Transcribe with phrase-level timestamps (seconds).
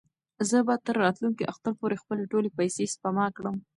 [0.49, 3.55] زه به تر راتلونکي اختر پورې خپلې ټولې پېسې سپما کړم.